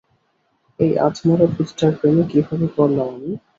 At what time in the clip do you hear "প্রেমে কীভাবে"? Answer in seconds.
1.99-2.67